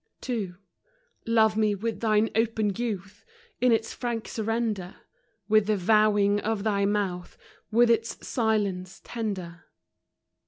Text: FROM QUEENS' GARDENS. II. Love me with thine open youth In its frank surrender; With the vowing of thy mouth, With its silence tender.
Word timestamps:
FROM 0.19 0.25
QUEENS' 0.25 0.47
GARDENS. 0.55 0.59
II. 1.27 1.31
Love 1.35 1.57
me 1.57 1.75
with 1.75 1.99
thine 1.99 2.29
open 2.33 2.73
youth 2.75 3.23
In 3.59 3.71
its 3.71 3.93
frank 3.93 4.27
surrender; 4.27 4.95
With 5.47 5.67
the 5.67 5.77
vowing 5.77 6.39
of 6.39 6.63
thy 6.63 6.85
mouth, 6.85 7.37
With 7.69 7.91
its 7.91 8.27
silence 8.27 8.99
tender. 9.03 9.65